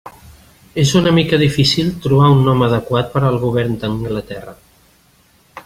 [0.83, 4.57] És una mica difícil trobar un nom adequat per al govern d'Anglaterra.